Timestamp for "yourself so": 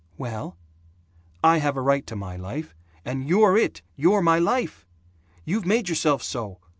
5.89-6.57